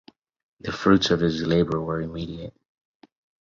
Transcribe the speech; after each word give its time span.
The 0.61 0.71
fruits 0.71 1.11
of 1.11 1.19
his 1.19 1.45
labor 1.45 1.79
were 1.79 2.01
immediate. 2.01 2.55